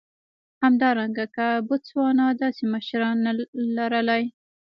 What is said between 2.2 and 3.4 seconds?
داسې مشران نه